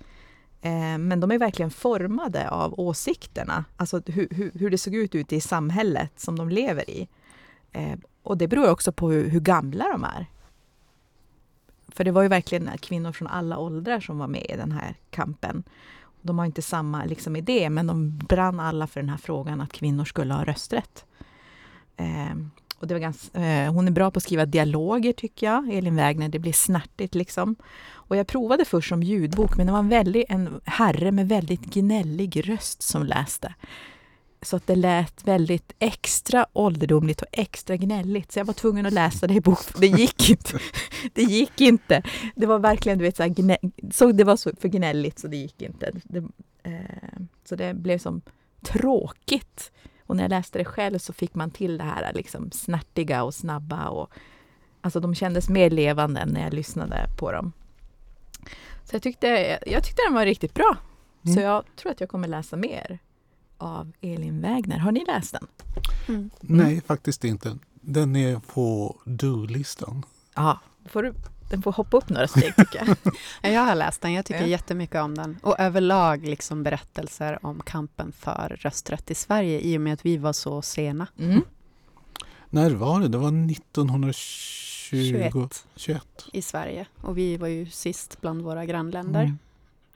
Eh, 0.62 0.98
men 0.98 1.20
de 1.20 1.30
är 1.30 1.38
verkligen 1.38 1.70
formade 1.70 2.50
av 2.50 2.80
åsikterna, 2.80 3.64
alltså 3.76 4.02
hur, 4.06 4.28
hur, 4.30 4.50
hur 4.54 4.70
det 4.70 4.78
såg 4.78 4.94
ut 4.94 5.14
ute 5.14 5.36
i 5.36 5.40
samhället 5.40 6.20
som 6.20 6.38
de 6.38 6.48
lever 6.48 6.90
i. 6.90 7.08
Eh, 7.72 7.98
och 8.22 8.38
det 8.38 8.48
beror 8.48 8.70
också 8.70 8.92
på 8.92 9.10
hur, 9.10 9.28
hur, 9.28 9.40
gamla 9.40 9.84
de 9.92 10.04
är. 10.04 10.26
För 11.88 12.04
det 12.04 12.10
var 12.10 12.22
ju 12.22 12.28
verkligen 12.28 12.78
kvinnor 12.78 13.12
från 13.12 13.28
alla 13.28 13.58
åldrar 13.58 14.00
som 14.00 14.18
var 14.18 14.28
med 14.28 14.46
i 14.48 14.56
den 14.56 14.72
här 14.72 14.94
kampen. 15.10 15.62
De 16.22 16.38
har 16.38 16.46
inte 16.46 16.62
samma 16.62 17.04
liksom, 17.04 17.36
idé, 17.36 17.70
men 17.70 17.86
de 17.86 18.18
brann 18.18 18.60
alla 18.60 18.86
för 18.86 19.00
den 19.00 19.08
här 19.08 19.16
frågan 19.16 19.60
att 19.60 19.72
kvinnor 19.72 20.04
skulle 20.04 20.34
ha 20.34 20.44
rösträtt. 20.44 21.04
Eh, 21.96 22.36
och 22.78 22.86
det 22.86 22.94
var 22.94 23.00
ganska, 23.00 23.40
eh, 23.40 23.72
hon 23.72 23.86
är 23.88 23.92
bra 23.92 24.10
på 24.10 24.16
att 24.16 24.22
skriva 24.22 24.46
dialoger, 24.46 25.12
tycker 25.12 25.46
jag, 25.46 25.74
Elin 25.74 25.96
Wägner. 25.96 26.28
Det 26.28 26.38
blir 26.38 26.52
snärtigt 26.52 27.14
liksom. 27.14 27.56
Och 28.10 28.16
jag 28.16 28.26
provade 28.26 28.64
först 28.64 28.88
som 28.88 29.02
ljudbok, 29.02 29.56
men 29.56 29.66
det 29.66 29.72
var 29.72 29.78
en, 29.78 29.88
väldigt, 29.88 30.26
en 30.28 30.60
herre 30.64 31.12
med 31.12 31.28
väldigt 31.28 31.60
gnällig 31.60 32.48
röst 32.48 32.82
som 32.82 33.06
läste. 33.06 33.54
Så 34.42 34.56
att 34.56 34.66
det 34.66 34.74
lät 34.74 35.24
väldigt 35.28 35.72
extra 35.78 36.46
ålderdomligt 36.52 37.22
och 37.22 37.28
extra 37.32 37.76
gnälligt. 37.76 38.32
Så 38.32 38.38
jag 38.38 38.44
var 38.44 38.54
tvungen 38.54 38.86
att 38.86 38.92
läsa 38.92 39.26
det 39.26 39.34
i 39.34 39.40
bok. 39.40 39.58
Det 39.80 39.86
gick 39.86 40.30
inte. 40.30 40.58
Det 41.12 41.22
gick 41.22 41.60
inte. 41.60 42.02
Det 42.36 42.46
var 42.46 42.58
verkligen, 42.58 42.98
du 42.98 43.04
vet, 43.04 43.16
så, 43.16 43.28
gnä, 43.28 43.56
så 43.90 44.12
det 44.12 44.24
var 44.24 44.36
så 44.36 44.50
för 44.60 44.68
gnälligt 44.68 45.18
så 45.18 45.28
det 45.28 45.36
gick 45.36 45.62
inte. 45.62 45.90
Det, 46.04 46.18
eh, 46.62 47.20
så 47.44 47.56
det 47.56 47.74
blev 47.74 47.98
som 47.98 48.22
tråkigt. 48.62 49.72
Och 50.06 50.16
när 50.16 50.24
jag 50.24 50.30
läste 50.30 50.58
det 50.58 50.64
själv 50.64 50.98
så 50.98 51.12
fick 51.12 51.34
man 51.34 51.50
till 51.50 51.78
det 51.78 51.84
här 51.84 52.12
liksom 52.14 52.50
snärtiga 52.50 53.22
och 53.22 53.34
snabba. 53.34 53.88
Och, 53.88 54.10
alltså 54.80 55.00
de 55.00 55.14
kändes 55.14 55.48
mer 55.48 55.70
levande 55.70 56.26
när 56.26 56.40
jag 56.40 56.54
lyssnade 56.54 57.06
på 57.18 57.32
dem. 57.32 57.52
Så 58.84 58.94
jag 58.94 59.02
tyckte, 59.02 59.58
jag 59.66 59.84
tyckte 59.84 60.02
den 60.06 60.14
var 60.14 60.24
riktigt 60.24 60.54
bra. 60.54 60.76
Mm. 61.24 61.34
Så 61.34 61.40
jag 61.40 61.64
tror 61.76 61.92
att 61.92 62.00
jag 62.00 62.08
kommer 62.08 62.28
läsa 62.28 62.56
mer 62.56 62.98
av 63.58 63.92
Elin 64.00 64.40
Wägner. 64.40 64.78
Har 64.78 64.92
ni 64.92 65.04
läst 65.04 65.32
den? 65.32 65.46
Mm. 66.08 66.30
Nej, 66.40 66.80
faktiskt 66.86 67.24
inte. 67.24 67.58
Den 67.74 68.16
är 68.16 68.38
på 68.38 68.96
do-listan. 69.04 70.04
Ja, 70.34 70.60
får 70.86 71.02
du, 71.02 71.14
den 71.50 71.62
får 71.62 71.72
hoppa 71.72 71.96
upp 71.96 72.08
några 72.08 72.28
steg 72.28 72.56
tycker 72.56 72.86
jag. 72.86 72.96
jag 73.52 73.60
har 73.60 73.74
läst 73.74 74.00
den, 74.00 74.12
jag 74.12 74.24
tycker 74.24 74.40
ja. 74.40 74.46
jättemycket 74.46 75.02
om 75.02 75.14
den. 75.14 75.38
Och 75.42 75.60
överlag 75.60 76.24
liksom 76.24 76.62
berättelser 76.62 77.46
om 77.46 77.60
kampen 77.60 78.12
för 78.12 78.56
rösträtt 78.60 79.10
i 79.10 79.14
Sverige 79.14 79.60
i 79.60 79.76
och 79.76 79.80
med 79.80 79.92
att 79.92 80.06
vi 80.06 80.16
var 80.16 80.32
så 80.32 80.62
sena. 80.62 81.06
Mm. 81.18 81.42
När 82.50 82.70
var 82.70 83.00
det? 83.00 83.08
Det 83.08 83.18
var 83.18 83.30
1921 84.96 85.64
21. 85.76 86.02
i 86.32 86.42
Sverige. 86.42 86.86
Och 87.00 87.18
vi 87.18 87.36
var 87.36 87.48
ju 87.48 87.66
sist 87.66 88.20
bland 88.20 88.42
våra 88.42 88.64
grannländer. 88.64 89.22
Mm. 89.22 89.38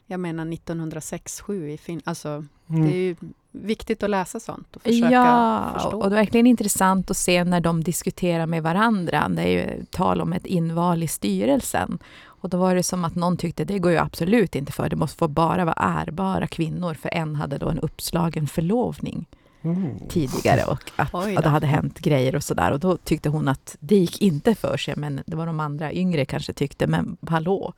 Jag 0.06 0.20
menar 0.20 0.44
1906-7 0.44 1.68
i 1.68 1.78
Finland. 1.78 2.02
Alltså, 2.04 2.44
mm. 2.68 2.84
det 2.84 2.96
är 2.96 3.02
ju 3.02 3.16
viktigt 3.50 4.02
att 4.02 4.10
läsa 4.10 4.40
sånt 4.40 4.76
och 4.76 4.82
försöka 4.82 5.10
ja, 5.10 5.70
förstå. 5.74 5.98
och 5.98 6.10
det 6.10 6.16
är 6.16 6.20
verkligen 6.20 6.46
intressant 6.46 7.10
att 7.10 7.16
se 7.16 7.44
när 7.44 7.60
de 7.60 7.84
diskuterar 7.84 8.46
med 8.46 8.62
varandra. 8.62 9.28
Det 9.28 9.42
är 9.42 9.48
ju 9.48 9.84
tal 9.84 10.20
om 10.20 10.32
ett 10.32 10.46
inval 10.46 11.02
i 11.02 11.08
styrelsen. 11.08 11.98
Och 12.26 12.50
då 12.50 12.56
var 12.56 12.74
det 12.74 12.82
som 12.82 13.04
att 13.04 13.14
någon 13.14 13.36
tyckte 13.36 13.64
det 13.64 13.78
går 13.78 13.92
ju 13.92 13.98
absolut 13.98 14.54
inte 14.54 14.72
för. 14.72 14.88
Det 14.88 14.96
måste 14.96 15.18
få 15.18 15.28
bara 15.28 15.64
vara 15.64 15.76
ärbara 15.78 16.46
kvinnor. 16.46 16.94
För 16.94 17.14
en 17.14 17.34
hade 17.34 17.58
då 17.58 17.68
en 17.68 17.78
uppslagen 17.78 18.46
förlovning 18.46 19.26
mm. 19.64 20.08
tidigare 20.08 20.64
och 20.64 20.90
att, 20.96 21.14
att, 21.14 21.42
det 21.42 21.48
hade 21.48 21.66
hänt 21.66 21.98
grejer 21.98 22.34
och 22.34 22.44
sådär. 22.44 22.72
Och 22.72 22.80
då 22.80 22.96
tyckte 22.96 23.28
hon 23.28 23.48
att 23.48 23.76
det 23.80 23.96
gick 23.96 24.22
inte 24.22 24.54
för 24.54 24.76
sig. 24.76 24.94
Men 24.96 25.22
det 25.26 25.36
var 25.36 25.46
de 25.46 25.60
andra 25.60 25.92
yngre 25.92 26.24
kanske 26.24 26.52
tyckte, 26.52 26.86
men 26.86 27.16
hallå. 27.26 27.72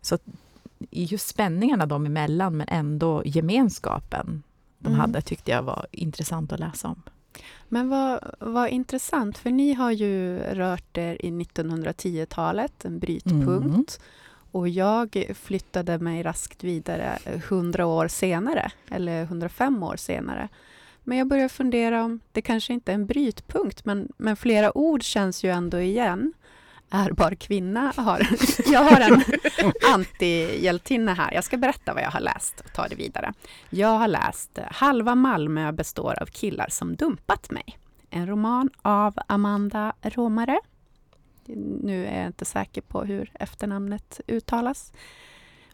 Så 0.00 0.18
just 0.90 1.28
spänningarna 1.28 1.86
dem 1.86 2.06
emellan, 2.06 2.56
men 2.56 2.68
ändå 2.68 3.22
gemenskapen 3.24 4.42
de 4.78 4.88
mm. 4.88 5.00
hade, 5.00 5.20
tyckte 5.20 5.50
jag 5.50 5.62
var 5.62 5.86
intressant 5.90 6.52
att 6.52 6.60
läsa 6.60 6.88
om. 6.88 7.02
Men 7.68 7.88
vad, 7.88 8.20
vad 8.40 8.68
intressant, 8.68 9.38
för 9.38 9.50
ni 9.50 9.74
har 9.74 9.90
ju 9.90 10.38
rört 10.38 10.98
er 10.98 11.16
i 11.20 11.30
1910-talet, 11.30 12.84
en 12.84 12.98
brytpunkt. 12.98 13.98
Mm. 14.00 14.06
Och 14.56 14.68
jag 14.68 15.26
flyttade 15.34 15.98
mig 15.98 16.22
raskt 16.22 16.64
vidare 16.64 17.18
100 17.24 17.86
år 17.86 18.08
senare, 18.08 18.70
eller 18.90 19.22
105 19.22 19.82
år 19.82 19.96
senare. 19.96 20.48
Men 21.04 21.18
jag 21.18 21.26
börjar 21.26 21.48
fundera 21.48 22.04
om 22.04 22.20
det 22.32 22.42
kanske 22.42 22.72
inte 22.72 22.92
är 22.92 22.94
en 22.94 23.06
brytpunkt, 23.06 23.84
men, 23.84 24.12
men 24.16 24.36
flera 24.36 24.78
ord 24.78 25.02
känns 25.02 25.44
ju 25.44 25.50
ändå 25.50 25.80
igen 25.80 26.32
ärbar 26.90 27.34
kvinna 27.34 27.92
har... 27.96 28.28
Jag 28.72 28.84
har 28.84 29.00
en 29.00 29.22
antihjältinna 29.94 31.14
här. 31.14 31.34
Jag 31.34 31.44
ska 31.44 31.56
berätta 31.56 31.94
vad 31.94 32.02
jag 32.02 32.10
har 32.10 32.20
läst 32.20 32.60
och 32.60 32.72
ta 32.72 32.88
det 32.88 32.96
vidare. 32.96 33.32
Jag 33.70 33.98
har 33.98 34.08
läst 34.08 34.58
Halva 34.70 35.14
Malmö 35.14 35.72
består 35.72 36.22
av 36.22 36.26
killar 36.26 36.68
som 36.70 36.96
dumpat 36.96 37.50
mig. 37.50 37.78
En 38.10 38.26
roman 38.26 38.70
av 38.82 39.18
Amanda 39.26 39.92
Romare. 40.02 40.58
Nu 41.82 42.06
är 42.06 42.18
jag 42.18 42.26
inte 42.26 42.44
säker 42.44 42.80
på 42.80 43.04
hur 43.04 43.30
efternamnet 43.34 44.20
uttalas. 44.26 44.92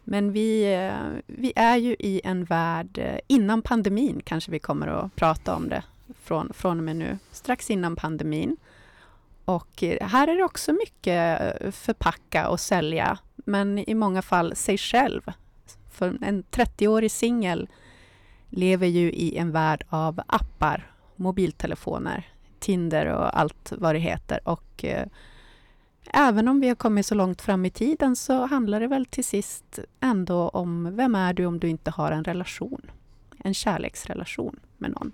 Men 0.03 0.31
vi, 0.31 0.73
eh, 0.73 1.21
vi 1.27 1.53
är 1.55 1.77
ju 1.77 1.95
i 1.99 2.21
en 2.23 2.45
värld, 2.45 2.97
eh, 2.97 3.19
innan 3.27 3.61
pandemin 3.61 4.21
kanske 4.25 4.51
vi 4.51 4.59
kommer 4.59 4.87
att 4.87 5.15
prata 5.15 5.55
om 5.55 5.69
det 5.69 5.83
från, 6.23 6.53
från 6.53 6.77
och 6.77 6.83
med 6.83 6.95
nu, 6.95 7.17
strax 7.31 7.69
innan 7.69 7.95
pandemin. 7.95 8.57
Och 9.45 9.83
eh, 9.83 10.07
här 10.07 10.27
är 10.27 10.35
det 10.35 10.43
också 10.43 10.73
mycket 10.73 11.75
förpacka 11.75 12.49
och 12.49 12.59
sälja, 12.59 13.17
men 13.35 13.79
i 13.79 13.93
många 13.93 14.21
fall 14.21 14.55
sig 14.55 14.77
själv. 14.77 15.21
För 15.91 16.17
en 16.21 16.43
30-årig 16.43 17.11
singel 17.11 17.69
lever 18.49 18.87
ju 18.87 19.11
i 19.11 19.37
en 19.37 19.51
värld 19.51 19.85
av 19.89 20.21
appar, 20.27 20.91
mobiltelefoner, 21.15 22.27
Tinder 22.59 23.05
och 23.05 23.39
allt 23.39 23.73
vad 23.77 23.95
det 23.95 23.99
heter. 23.99 24.39
Och 24.49 24.85
även 26.13 26.47
om 26.47 26.59
vi 26.59 26.67
har 26.67 26.75
kommit 26.75 27.05
så 27.05 27.15
långt 27.15 27.41
fram 27.41 27.65
i 27.65 27.69
tiden 27.69 28.15
så 28.15 28.45
handlar 28.45 28.79
det 28.79 28.87
väl 28.87 29.05
till 29.05 29.25
sist 29.25 29.79
ändå 29.99 30.49
om 30.49 30.95
vem 30.95 31.15
är 31.15 31.33
du 31.33 31.45
om 31.45 31.59
du 31.59 31.69
inte 31.69 31.91
har 31.91 32.11
en 32.11 32.23
relation? 32.23 32.81
En 33.43 33.53
kärleksrelation 33.53 34.59
med 34.77 34.91
någon. 34.91 35.11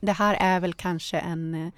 Det 0.00 0.12
här 0.12 0.34
är 0.34 0.60
väl 0.60 0.74
kanske 0.74 1.18
en, 1.18 1.54
eh, 1.54 1.72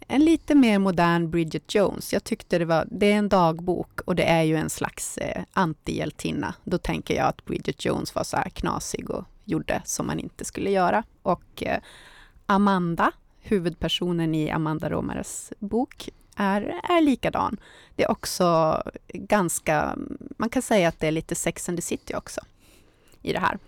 en 0.00 0.24
lite 0.24 0.54
mer 0.54 0.78
modern 0.78 1.30
Bridget 1.30 1.74
Jones. 1.74 2.12
Jag 2.12 2.24
tyckte 2.24 2.58
det 2.58 2.64
var, 2.64 2.88
det 2.90 3.12
är 3.12 3.16
en 3.16 3.28
dagbok 3.28 4.00
och 4.00 4.14
det 4.14 4.24
är 4.24 4.42
ju 4.42 4.56
en 4.56 4.70
slags 4.70 5.18
eh, 5.18 5.42
antihjältinna. 5.52 6.54
Då 6.64 6.78
tänker 6.78 7.14
jag 7.14 7.26
att 7.26 7.44
Bridget 7.44 7.84
Jones 7.84 8.14
var 8.14 8.24
så 8.24 8.36
här 8.36 8.48
knasig 8.48 9.10
och 9.10 9.24
gjorde 9.44 9.82
som 9.84 10.06
man 10.06 10.18
inte 10.18 10.44
skulle 10.44 10.70
göra. 10.70 11.02
Och 11.22 11.62
eh, 11.62 11.78
Amanda, 12.46 13.12
huvudpersonen 13.40 14.34
i 14.34 14.50
Amanda 14.50 14.90
Romares 14.90 15.52
bok, 15.58 16.10
är, 16.38 16.80
är 16.82 17.00
likadan. 17.00 17.56
Det 17.96 18.04
är 18.04 18.10
också 18.10 18.82
ganska, 19.08 19.98
man 20.36 20.48
kan 20.50 20.62
säga 20.62 20.88
att 20.88 21.00
det 21.00 21.06
är 21.06 21.12
lite 21.12 21.34
Sex 21.34 21.68
and 21.68 21.78
the 21.78 21.82
City 21.82 22.14
också 22.14 22.40
i 23.22 23.32
det 23.32 23.38
här. 23.38 23.58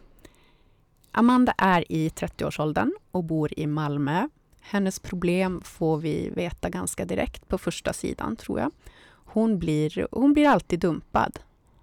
Amanda 1.12 1.55
är 1.59 1.93
i 1.93 2.09
30-årsåldern 2.09 2.93
och 3.11 3.25
bor 3.25 3.59
i 3.59 3.67
Malmö. 3.67 4.29
Hennes 4.61 4.99
problem 4.99 5.61
får 5.65 5.99
vi 5.99 6.31
veta 6.31 6.69
ganska 6.69 7.05
direkt 7.05 7.49
på 7.49 7.59
första 7.59 7.93
sidan, 7.93 8.37
tror 8.37 8.61
jag. 8.61 8.71
Hon 9.25 9.59
blir, 9.59 10.07
hon 10.11 10.33
blir 10.33 10.49
alltid 10.49 10.81
dumpad. 10.81 11.39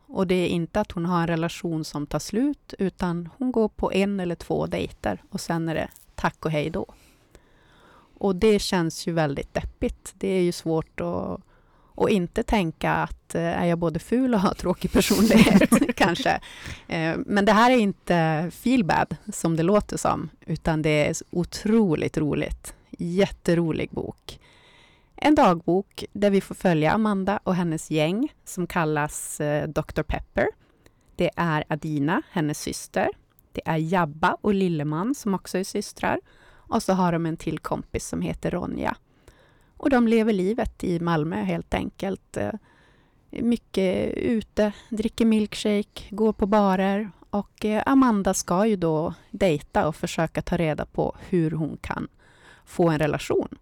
Och 0.07 0.27
det 0.27 0.35
är 0.35 0.47
inte 0.47 0.81
att 0.81 0.91
hon 0.91 1.05
har 1.05 1.21
en 1.21 1.27
relation 1.27 1.83
som 1.83 2.07
tar 2.07 2.19
slut, 2.19 2.73
utan 2.79 3.29
hon 3.37 3.51
går 3.51 3.69
på 3.69 3.91
en 3.91 4.19
eller 4.19 4.35
två 4.35 4.65
dejter 4.65 5.23
och 5.29 5.41
sen 5.41 5.69
är 5.69 5.75
det 5.75 5.89
tack 6.15 6.45
och 6.45 6.51
hej 6.51 6.69
då. 6.69 6.85
Och 8.19 8.35
det 8.35 8.59
känns 8.59 9.07
ju 9.07 9.11
väldigt 9.11 9.53
deppigt. 9.53 10.13
Det 10.17 10.27
är 10.27 10.41
ju 10.41 10.51
svårt 10.51 11.01
att, 11.01 11.41
att 11.95 12.09
inte 12.09 12.43
tänka 12.43 12.91
att 12.91 13.35
eh, 13.35 13.61
är 13.61 13.65
jag 13.65 13.79
både 13.79 13.99
ful 13.99 14.33
och 14.33 14.39
har 14.39 14.53
tråkig 14.53 14.91
personlighet, 14.91 15.69
kanske. 15.95 16.39
Eh, 16.87 17.15
men 17.25 17.45
det 17.45 17.51
här 17.51 17.71
är 17.71 17.77
inte 17.77 18.51
feel 18.53 18.83
bad, 18.83 19.15
som 19.33 19.55
det 19.55 19.63
låter 19.63 19.97
som, 19.97 20.29
utan 20.45 20.81
det 20.81 21.07
är 21.07 21.15
otroligt 21.29 22.17
roligt. 22.17 22.73
Jätterolig 22.97 23.89
bok. 23.89 24.39
En 25.15 25.35
dagbok 25.35 26.05
där 26.13 26.29
vi 26.29 26.41
får 26.41 26.55
följa 26.55 26.91
Amanda 26.91 27.39
och 27.43 27.55
hennes 27.55 27.91
gäng 27.91 28.33
som 28.45 28.67
kallas 28.67 29.41
eh, 29.41 29.67
Dr. 29.67 30.01
Pepper. 30.01 30.47
Det 31.15 31.29
är 31.35 31.63
Adina, 31.67 32.21
hennes 32.31 32.59
syster. 32.59 33.09
Det 33.51 33.61
är 33.65 33.77
Jabba 33.77 34.37
och 34.41 34.53
Lilleman 34.53 35.15
som 35.15 35.33
också 35.33 35.57
är 35.57 35.63
systrar. 35.63 36.19
Och 36.67 36.83
så 36.83 36.93
har 36.93 37.11
de 37.11 37.25
en 37.25 37.37
till 37.37 37.59
kompis 37.59 38.07
som 38.07 38.21
heter 38.21 38.51
Ronja. 38.51 38.95
Och 39.77 39.89
de 39.89 40.07
lever 40.07 40.33
livet 40.33 40.83
i 40.83 40.99
Malmö 40.99 41.43
helt 41.43 41.73
enkelt. 41.73 42.37
Eh, 42.37 42.53
mycket 43.29 44.13
ute, 44.13 44.71
dricker 44.89 45.25
milkshake, 45.25 46.01
går 46.09 46.33
på 46.33 46.45
barer 46.45 47.11
och 47.29 47.65
eh, 47.65 47.83
Amanda 47.85 48.33
ska 48.33 48.65
ju 48.65 48.75
då 48.75 49.13
dejta 49.31 49.87
och 49.87 49.95
försöka 49.95 50.41
ta 50.41 50.57
reda 50.57 50.85
på 50.85 51.15
hur 51.29 51.51
hon 51.51 51.77
kan 51.81 52.07
få 52.65 52.89
en 52.89 52.99
relation. 52.99 53.57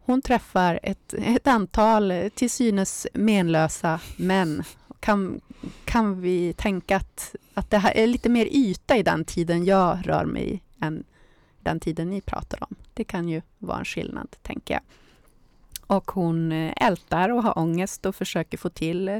Hon 0.00 0.22
träffar 0.22 0.80
ett, 0.82 1.14
ett 1.14 1.46
antal 1.46 2.10
eh, 2.10 2.28
till 2.28 2.50
synes 2.50 3.06
menlösa 3.12 4.00
män. 4.16 4.62
Kan, 5.00 5.40
kan 5.84 6.20
vi 6.20 6.52
tänka 6.52 6.96
att, 6.96 7.34
att 7.54 7.70
det 7.70 7.78
här 7.78 7.96
är 7.96 8.06
lite 8.06 8.28
mer 8.28 8.46
yta 8.46 8.96
i 8.96 9.02
den 9.02 9.24
tiden 9.24 9.64
jag 9.64 9.98
rör 10.04 10.24
mig 10.24 10.62
än 10.80 11.04
den 11.66 11.80
tiden 11.80 12.10
ni 12.10 12.20
pratar 12.20 12.58
om. 12.62 12.76
Det 12.94 13.04
kan 13.04 13.28
ju 13.28 13.42
vara 13.58 13.78
en 13.78 13.84
skillnad, 13.84 14.36
tänker 14.42 14.74
jag. 14.74 14.82
Och 15.86 16.10
hon 16.10 16.52
eh, 16.52 16.72
ältar 16.76 17.28
och 17.28 17.42
har 17.42 17.58
ångest 17.58 18.06
och 18.06 18.14
försöker 18.14 18.58
få 18.58 18.68
till 18.68 19.08
eh, 19.08 19.18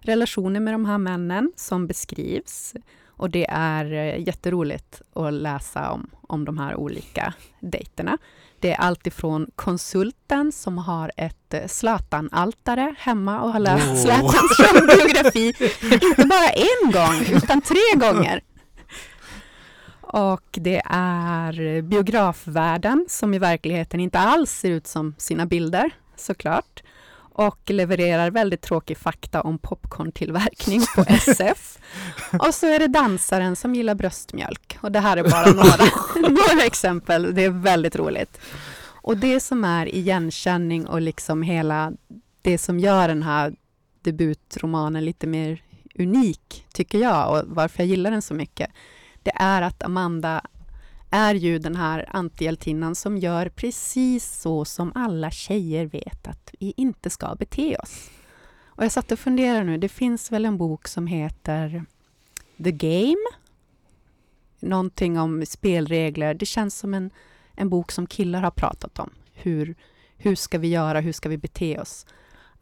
relationer 0.00 0.60
med 0.60 0.74
de 0.74 0.84
här 0.84 0.98
männen 0.98 1.52
som 1.56 1.86
beskrivs. 1.86 2.74
Och 3.06 3.30
det 3.30 3.46
är 3.50 3.92
eh, 3.92 4.26
jätteroligt 4.26 5.02
att 5.14 5.32
läsa 5.32 5.90
om, 5.90 6.10
om 6.28 6.44
de 6.44 6.58
här 6.58 6.74
olika 6.76 7.34
dejterna. 7.60 8.18
Det 8.60 8.72
är 8.72 8.80
alltifrån 8.80 9.50
konsulten 9.56 10.52
som 10.52 10.78
har 10.78 11.12
ett 11.16 11.54
Zlatan-altare 11.66 12.94
hemma 12.98 13.40
och 13.40 13.52
har 13.52 13.60
läst 13.60 13.86
oh. 13.86 13.96
Zlatans 13.96 14.58
biografi, 14.96 15.46
inte 15.82 16.26
bara 16.26 16.48
en 16.48 16.92
gång, 16.92 17.36
utan 17.36 17.60
tre 17.60 17.94
gånger. 17.94 18.42
Och 20.12 20.48
det 20.52 20.82
är 20.90 21.82
biografvärlden 21.82 23.06
som 23.08 23.34
i 23.34 23.38
verkligheten 23.38 24.00
inte 24.00 24.18
alls 24.18 24.50
ser 24.50 24.70
ut 24.70 24.86
som 24.86 25.14
sina 25.18 25.46
bilder, 25.46 25.90
såklart. 26.16 26.82
Och 27.34 27.70
levererar 27.70 28.30
väldigt 28.30 28.60
tråkig 28.60 28.98
fakta 28.98 29.42
om 29.42 29.58
popcorntillverkning 29.58 30.82
på 30.94 31.04
SF. 31.08 31.78
Och 32.38 32.54
så 32.54 32.66
är 32.66 32.78
det 32.78 32.86
dansaren 32.86 33.56
som 33.56 33.74
gillar 33.74 33.94
bröstmjölk. 33.94 34.78
Och 34.80 34.92
det 34.92 35.00
här 35.00 35.16
är 35.16 35.30
bara 35.30 35.52
några, 35.52 35.84
några 36.28 36.64
exempel. 36.66 37.34
Det 37.34 37.44
är 37.44 37.50
väldigt 37.50 37.96
roligt. 37.96 38.40
Och 38.84 39.16
det 39.16 39.40
som 39.40 39.64
är 39.64 39.94
igenkänning 39.94 40.86
och 40.86 41.00
liksom 41.00 41.42
hela 41.42 41.92
det 42.42 42.58
som 42.58 42.78
gör 42.78 43.08
den 43.08 43.22
här 43.22 43.54
debutromanen 44.02 45.04
lite 45.04 45.26
mer 45.26 45.62
unik, 45.98 46.66
tycker 46.72 46.98
jag, 46.98 47.30
och 47.30 47.44
varför 47.46 47.82
jag 47.82 47.88
gillar 47.88 48.10
den 48.10 48.22
så 48.22 48.34
mycket, 48.34 48.70
det 49.22 49.32
är 49.34 49.62
att 49.62 49.82
Amanda 49.82 50.46
är 51.10 51.34
ju 51.34 51.58
den 51.58 51.76
här 51.76 52.06
antihjältinnan 52.08 52.94
som 52.94 53.18
gör 53.18 53.48
precis 53.48 54.40
så 54.40 54.64
som 54.64 54.92
alla 54.94 55.30
tjejer 55.30 55.86
vet 55.86 56.26
att 56.26 56.54
vi 56.60 56.74
inte 56.76 57.10
ska 57.10 57.34
bete 57.34 57.76
oss. 57.76 58.10
Och 58.64 58.84
jag 58.84 58.92
satt 58.92 59.12
och 59.12 59.18
funderade 59.18 59.64
nu, 59.64 59.78
det 59.78 59.88
finns 59.88 60.32
väl 60.32 60.44
en 60.44 60.58
bok 60.58 60.88
som 60.88 61.06
heter 61.06 61.84
The 62.64 62.72
Game? 62.72 63.24
Någonting 64.60 65.18
om 65.18 65.46
spelregler. 65.46 66.34
Det 66.34 66.46
känns 66.46 66.78
som 66.78 66.94
en, 66.94 67.10
en 67.54 67.68
bok 67.68 67.92
som 67.92 68.06
killar 68.06 68.42
har 68.42 68.50
pratat 68.50 68.98
om. 68.98 69.10
Hur, 69.32 69.74
hur 70.16 70.34
ska 70.34 70.58
vi 70.58 70.68
göra? 70.68 71.00
Hur 71.00 71.12
ska 71.12 71.28
vi 71.28 71.36
bete 71.36 71.80
oss? 71.80 72.06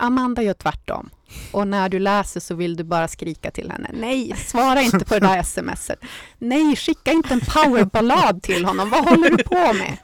Amanda 0.01 0.43
gör 0.43 0.55
tvärtom. 0.55 1.11
Och 1.53 1.69
när 1.69 1.89
du 1.89 1.99
läser 1.99 2.41
så 2.41 2.55
vill 2.55 2.77
du 2.77 2.85
bara 2.85 3.09
skrika 3.09 3.51
till 3.51 3.71
henne. 3.71 3.91
Nej, 3.93 4.35
svara 4.37 4.83
inte 4.83 5.05
på 5.05 5.15
det 5.15 5.21
där 5.21 5.43
smset. 5.43 6.01
Nej, 6.39 6.77
skicka 6.77 7.13
inte 7.13 7.35
en 7.35 7.41
powerballad 7.41 8.43
till 8.43 8.65
honom. 8.65 8.91
Vad 8.91 9.09
håller 9.09 9.31
du 9.31 9.45
på 9.45 9.73
med? 9.73 9.97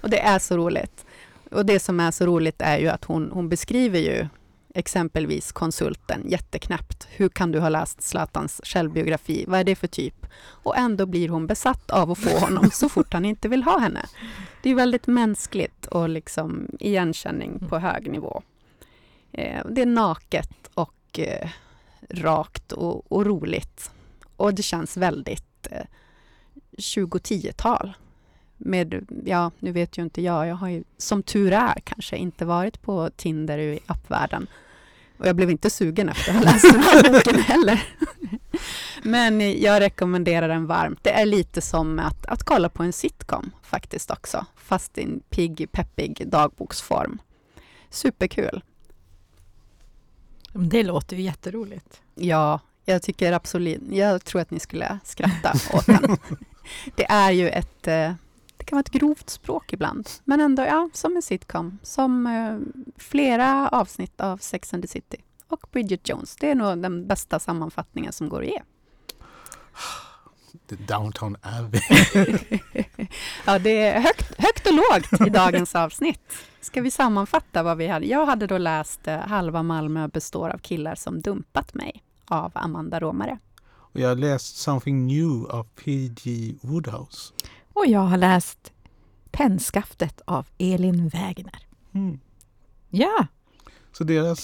Och 0.00 0.10
det 0.10 0.20
är 0.20 0.38
så 0.38 0.56
roligt. 0.56 1.04
Och 1.50 1.66
det 1.66 1.80
som 1.80 2.00
är 2.00 2.10
så 2.10 2.26
roligt 2.26 2.62
är 2.62 2.78
ju 2.78 2.88
att 2.88 3.04
hon, 3.04 3.30
hon 3.32 3.48
beskriver 3.48 3.98
ju 3.98 4.26
exempelvis 4.74 5.52
konsulten 5.52 6.22
jätteknäppt. 6.28 7.08
Hur 7.10 7.28
kan 7.28 7.52
du 7.52 7.60
ha 7.60 7.68
läst 7.68 8.02
Zlatans 8.02 8.60
självbiografi? 8.64 9.44
Vad 9.48 9.60
är 9.60 9.64
det 9.64 9.76
för 9.76 9.86
typ? 9.86 10.26
Och 10.46 10.76
ändå 10.76 11.06
blir 11.06 11.28
hon 11.28 11.46
besatt 11.46 11.90
av 11.90 12.10
att 12.10 12.18
få 12.18 12.38
honom 12.38 12.70
så 12.70 12.88
fort 12.88 13.12
han 13.12 13.24
inte 13.24 13.48
vill 13.48 13.62
ha 13.62 13.78
henne. 13.78 14.06
Det 14.62 14.70
är 14.70 14.74
väldigt 14.74 15.06
mänskligt 15.06 15.86
och 15.86 16.08
liksom 16.08 16.68
igenkänning 16.80 17.66
på 17.68 17.78
hög 17.78 18.10
nivå. 18.10 18.42
Eh, 19.34 19.64
det 19.70 19.82
är 19.82 19.86
naket 19.86 20.70
och 20.74 21.18
eh, 21.18 21.48
rakt 22.10 22.72
och, 22.72 23.12
och, 23.12 23.26
roligt. 23.26 23.90
Och 24.36 24.54
det 24.54 24.62
känns 24.62 24.96
väldigt 24.96 25.66
eh, 25.70 25.86
2010-tal. 26.76 27.92
Med, 28.56 29.06
ja, 29.24 29.50
nu 29.58 29.72
vet 29.72 29.98
ju 29.98 30.02
inte 30.02 30.22
jag, 30.22 30.46
jag 30.46 30.54
har 30.54 30.68
ju 30.68 30.84
som 30.96 31.22
tur 31.22 31.52
är 31.52 31.80
kanske 31.84 32.16
inte 32.16 32.44
varit 32.44 32.82
på 32.82 33.10
Tinder 33.16 33.58
i 33.58 33.78
appvärlden. 33.86 34.46
Och 35.18 35.26
jag 35.26 35.36
blev 35.36 35.50
inte 35.50 35.70
sugen 35.70 36.08
efter 36.08 36.30
att 36.30 36.36
ha 36.36 36.44
läst 36.44 36.72
den 36.72 36.82
här 36.82 37.12
boken 37.12 37.40
heller. 37.40 37.82
Men 39.02 39.60
jag 39.60 39.80
rekommenderar 39.80 40.48
den 40.48 40.66
varmt. 40.66 40.98
Det 41.02 41.10
är 41.10 41.26
lite 41.26 41.60
som 41.60 41.98
att, 41.98 42.26
att 42.26 42.42
kolla 42.42 42.68
på 42.68 42.82
en 42.82 42.92
sitcom 42.92 43.50
faktiskt 43.62 44.10
också, 44.10 44.46
fast 44.56 44.98
i 44.98 45.02
en 45.02 45.20
pigg, 45.30 45.68
peppig 45.72 46.28
dagboksform. 46.28 47.18
Superkul. 47.90 48.62
Det 50.54 50.82
låter 50.82 51.16
ju 51.16 51.22
jätteroligt. 51.22 52.02
Ja, 52.14 52.60
jag 52.84 53.02
tycker 53.02 53.32
absolut, 53.32 53.82
jag 53.90 54.24
tror 54.24 54.40
att 54.40 54.50
ni 54.50 54.60
skulle 54.60 54.98
skratta 55.04 55.52
åt 55.72 55.86
den. 55.86 56.16
Det 56.96 57.04
är 57.04 57.30
ju 57.30 57.48
ett, 57.48 57.86
eh, 57.86 58.12
det 58.56 58.64
kan 58.64 58.76
vara 58.76 58.80
ett 58.80 58.90
grovt 58.90 59.30
språk 59.30 59.72
ibland, 59.72 60.10
men 60.24 60.40
ändå 60.40 60.62
ja, 60.62 60.90
som 60.92 61.16
en 61.16 61.22
sitcom, 61.22 61.78
som 61.82 62.26
eh, 62.26 62.82
flera 62.96 63.68
avsnitt 63.68 64.20
av 64.20 64.36
Sex 64.36 64.74
and 64.74 64.82
the 64.82 64.88
City 64.88 65.16
och 65.48 65.66
Bridget 65.72 66.08
Jones. 66.08 66.36
Det 66.36 66.50
är 66.50 66.54
nog 66.54 66.82
den 66.82 67.06
bästa 67.06 67.38
sammanfattningen 67.38 68.12
som 68.12 68.28
går 68.28 68.42
att 68.42 68.48
ge. 68.48 68.62
The 70.68 70.76
Downtown 70.76 71.36
Abbey. 71.42 71.80
ja, 73.44 73.58
det 73.58 73.82
är 73.82 74.00
högt, 74.00 74.34
högt 74.38 74.66
och 74.66 74.74
lågt 74.74 75.26
i 75.26 75.30
dagens 75.30 75.74
avsnitt. 75.74 76.32
Ska 76.60 76.82
vi 76.82 76.90
sammanfatta 76.90 77.62
vad 77.62 77.76
vi 77.76 77.86
hade? 77.86 78.06
Jag 78.06 78.26
hade 78.26 78.46
då 78.46 78.58
läst 78.58 79.08
eh, 79.08 79.18
Halva 79.18 79.62
Malmö 79.62 80.08
består 80.08 80.50
av 80.50 80.58
killar 80.58 80.94
som 80.94 81.20
dumpat 81.20 81.74
mig 81.74 82.02
av 82.26 82.52
Amanda 82.54 83.00
Romare. 83.00 83.38
Och 83.66 84.00
jag 84.00 84.08
har 84.08 84.16
läst 84.16 84.56
Something 84.56 85.06
New 85.06 85.46
av 85.50 85.64
P.G. 85.84 86.54
Woodhouse. 86.62 87.32
Och 87.72 87.86
jag 87.86 88.00
har 88.00 88.16
läst 88.16 88.72
Pennskaftet 89.30 90.20
av 90.24 90.46
Elin 90.58 91.08
Wägner. 91.08 91.66
Mm. 91.94 92.20
Ja, 92.90 93.26
Så 93.92 94.04
deras 94.04 94.40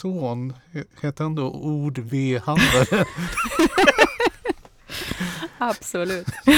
son, 0.00 0.52
heter 1.00 1.24
han 1.24 1.34
då 1.34 1.50
ord-V-handlare? 1.50 3.04
Absolut. 5.58 6.26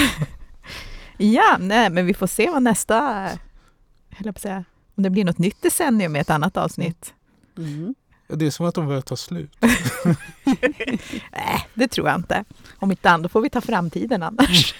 Ja, 1.20 1.56
nej, 1.60 1.90
men 1.90 2.06
vi 2.06 2.14
får 2.14 2.26
se 2.26 2.50
vad 2.50 2.62
nästa, 2.62 3.28
höll 4.10 4.24
på 4.24 4.28
att 4.28 4.40
säga, 4.40 4.64
om 4.94 5.02
det 5.02 5.10
blir 5.10 5.24
något 5.24 5.38
nytt 5.38 5.62
decennium 5.62 6.12
med 6.12 6.20
ett 6.20 6.30
annat 6.30 6.56
avsnitt. 6.56 7.14
Mm. 7.56 7.94
Det 8.28 8.46
är 8.46 8.50
som 8.50 8.66
att 8.66 8.74
de 8.74 8.86
börjar 8.86 9.00
ta 9.00 9.16
slut. 9.16 9.56
Nej, 11.32 11.68
det 11.74 11.88
tror 11.88 12.08
jag 12.08 12.16
inte. 12.16 12.44
Om 12.78 12.90
inte 12.90 13.10
annat 13.10 13.32
får 13.32 13.40
vi 13.40 13.50
ta 13.50 13.60
framtiden 13.60 14.22
annars. 14.22 14.74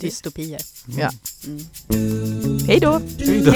Dystopier. 0.00 0.60
Mm. 0.88 1.00
Ja. 1.00 1.10
Mm. 1.46 2.58
Hej 2.66 2.80
då! 2.80 3.00
Hej 3.18 3.44
då! 3.44 3.52